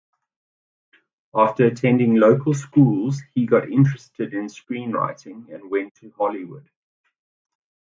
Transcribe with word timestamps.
After 1.35 1.67
attending 1.67 2.15
local 2.15 2.55
schools, 2.55 3.21
he 3.35 3.45
got 3.45 3.69
interested 3.69 4.33
in 4.33 4.47
screenwriting 4.47 5.53
and 5.53 5.69
went 5.69 5.93
to 5.97 6.09
Hollywood. 6.17 6.67